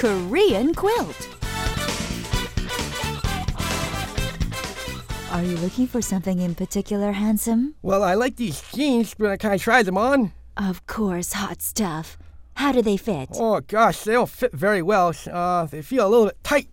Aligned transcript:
Korean 0.00 0.74
quilt. 0.74 1.28
Are 5.32 5.42
you 5.42 5.56
looking 5.58 5.86
for 5.86 6.00
something 6.00 6.38
in 6.40 6.54
particular, 6.54 7.12
handsome? 7.12 7.74
Well, 7.82 8.02
I 8.02 8.14
like 8.14 8.36
these 8.36 8.62
jeans, 8.72 9.14
but 9.14 9.38
can 9.40 9.50
I 9.52 9.58
try 9.58 9.82
them 9.82 9.98
on? 9.98 10.32
Of 10.56 10.86
course, 10.86 11.34
hot 11.34 11.60
stuff. 11.60 12.16
How 12.54 12.72
do 12.72 12.80
they 12.80 12.96
fit? 12.96 13.28
Oh 13.34 13.60
gosh, 13.60 14.04
they 14.04 14.12
don't 14.12 14.30
fit 14.30 14.52
very 14.54 14.80
well. 14.80 15.12
Uh, 15.30 15.66
they 15.66 15.82
feel 15.82 16.06
a 16.06 16.08
little 16.08 16.26
bit 16.26 16.42
tight. 16.42 16.68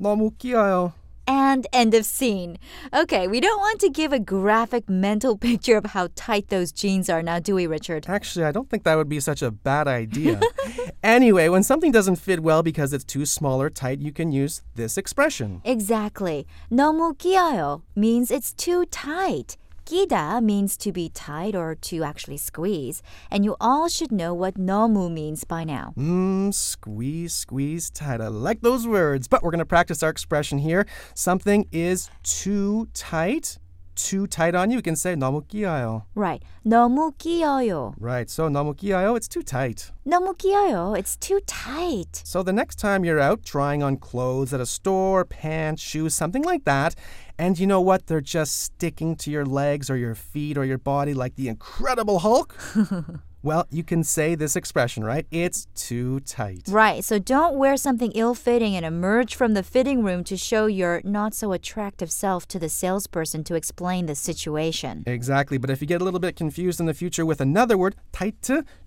너무 0.00 0.30
끼어요. 0.38 0.92
And 1.26 1.66
end 1.74 1.92
of 1.92 2.06
scene. 2.06 2.56
Okay, 2.94 3.28
we 3.28 3.38
don't 3.38 3.60
want 3.60 3.80
to 3.80 3.90
give 3.90 4.14
a 4.14 4.18
graphic 4.18 4.88
mental 4.88 5.36
picture 5.36 5.76
of 5.76 5.92
how 5.92 6.08
tight 6.16 6.48
those 6.48 6.72
jeans 6.72 7.10
are 7.10 7.22
now, 7.22 7.38
do 7.38 7.54
we, 7.54 7.66
Richard? 7.66 8.06
Actually, 8.08 8.46
I 8.46 8.50
don't 8.50 8.70
think 8.70 8.84
that 8.84 8.96
would 8.96 9.10
be 9.10 9.20
such 9.20 9.42
a 9.42 9.50
bad 9.50 9.86
idea. 9.88 10.40
anyway, 11.02 11.50
when 11.50 11.62
something 11.62 11.92
doesn't 11.92 12.16
fit 12.16 12.40
well 12.40 12.62
because 12.62 12.94
it's 12.94 13.04
too 13.04 13.26
small 13.26 13.60
or 13.60 13.68
tight, 13.68 14.00
you 14.00 14.10
can 14.10 14.32
use 14.32 14.62
this 14.74 14.96
expression. 14.96 15.60
Exactly. 15.64 16.46
너무 16.72 17.14
끼어요 17.18 17.82
means 17.94 18.30
it's 18.30 18.54
too 18.54 18.86
tight. 18.86 19.58
끼다 19.88 20.42
means 20.42 20.76
to 20.76 20.92
be 20.92 21.08
tight 21.08 21.54
or 21.54 21.74
to 21.74 22.04
actually 22.04 22.36
squeeze. 22.36 23.02
And 23.30 23.44
you 23.44 23.56
all 23.60 23.88
should 23.88 24.12
know 24.12 24.34
what 24.34 24.54
너무 24.58 25.10
means 25.10 25.44
by 25.44 25.64
now. 25.64 25.94
Mmm, 25.96 26.52
squeeze, 26.52 27.32
squeeze 27.34 27.90
tight. 27.90 28.20
I 28.20 28.28
like 28.28 28.60
those 28.60 28.86
words. 28.86 29.28
But 29.28 29.42
we're 29.42 29.50
going 29.50 29.60
to 29.60 29.66
practice 29.66 30.02
our 30.02 30.10
expression 30.10 30.58
here. 30.58 30.86
Something 31.14 31.66
is 31.72 32.10
too 32.22 32.88
tight. 32.92 33.58
Too 33.94 34.28
tight 34.28 34.54
on 34.54 34.70
you. 34.70 34.76
We 34.78 34.82
can 34.82 34.94
say 34.94 35.16
너무 35.16 35.42
끼어요. 35.44 36.04
Right. 36.14 36.40
너무 36.64 37.12
끼어요. 37.18 37.94
Right. 37.98 38.30
So 38.30 38.48
너무 38.48 38.76
끼어요. 38.76 39.16
It's 39.16 39.26
too 39.26 39.42
tight. 39.42 39.90
너무 40.06 40.36
끼어요. 40.36 40.96
It's 40.96 41.16
too 41.16 41.40
tight. 41.46 42.22
So 42.24 42.44
the 42.44 42.52
next 42.52 42.76
time 42.76 43.04
you're 43.04 43.18
out 43.18 43.42
trying 43.44 43.82
on 43.82 43.96
clothes 43.96 44.52
at 44.52 44.60
a 44.60 44.66
store, 44.66 45.24
pants, 45.24 45.82
shoes, 45.82 46.14
something 46.14 46.44
like 46.44 46.64
that, 46.64 46.94
and 47.40 47.58
you 47.58 47.66
know 47.66 47.80
what? 47.80 48.06
They're 48.06 48.20
just 48.20 48.62
sticking 48.62 49.16
to 49.16 49.32
your 49.32 49.44
legs 49.44 49.90
or 49.90 49.96
your 49.96 50.14
feet 50.14 50.56
or 50.56 50.64
your 50.64 50.78
body 50.78 51.12
like 51.12 51.34
the 51.34 51.48
Incredible 51.48 52.20
Hulk. 52.20 52.54
well, 53.42 53.66
you 53.70 53.84
can 53.84 54.02
say 54.02 54.34
this 54.34 54.56
expression, 54.56 55.04
right? 55.04 55.26
It's 55.30 55.68
too 55.74 56.20
tight. 56.20 56.62
Right. 56.68 57.04
So 57.04 57.18
don't 57.20 57.56
wear 57.56 57.76
something 57.76 58.10
ill 58.12 58.34
fitting 58.34 58.74
and 58.74 58.84
emerge 58.84 59.36
from 59.36 59.54
the 59.54 59.62
fitting 59.62 60.02
room 60.02 60.24
to 60.24 60.36
show 60.36 60.66
your 60.66 61.00
not 61.04 61.34
so 61.34 61.52
attractive 61.52 62.10
self 62.10 62.48
to 62.48 62.58
the 62.58 62.68
salesperson 62.68 63.44
to 63.44 63.54
explain 63.54 64.06
the 64.06 64.16
situation. 64.16 65.04
Exactly. 65.06 65.56
But 65.56 65.70
if 65.70 65.80
you 65.80 65.86
get 65.86 66.00
a 66.00 66.04
little 66.04 66.20
bit 66.20 66.34
confused 66.34 66.80
in 66.80 66.86
the 66.86 66.94
future 66.94 67.24
with 67.24 67.40
another 67.40 67.78
word, 67.78 67.94
tight, 68.12 68.34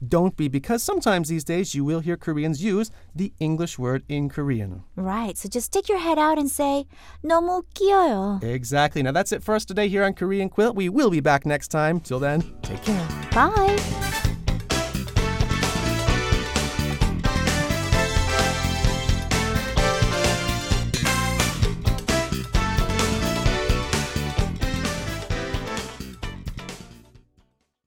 don't 0.06 0.36
be, 0.36 0.48
because 0.48 0.84
sometimes 0.84 1.30
these 1.30 1.44
days 1.44 1.74
you 1.74 1.86
will 1.86 2.02
hear 2.02 2.18
Koreans 2.18 2.62
use 2.62 2.92
the 3.16 3.34
English 3.40 3.80
word 3.80 4.04
in 4.10 4.28
Korean. 4.28 4.84
Right. 4.96 5.38
So 5.38 5.48
just 5.48 5.68
stick 5.68 5.88
your 5.88 6.00
head 6.00 6.20
out 6.20 6.38
and 6.38 6.50
say, 6.52 6.88
너무 7.24 7.64
끼어요. 7.74 8.44
Exactly. 8.44 9.02
Now 9.02 9.12
that's 9.12 9.32
it 9.32 9.44
for 9.44 9.56
us 9.56 9.64
today 9.64 9.88
here 9.88 10.04
on 10.04 10.14
Korean 10.14 10.50
Quilt. 10.50 10.76
We 10.76 10.90
will 10.90 11.10
be 11.10 11.22
back 11.22 11.46
next 11.46 11.70
time. 11.70 12.02
Till 12.02 12.20
then, 12.20 12.44
take 12.62 12.84
care. 12.84 13.08
Bye. 13.34 14.15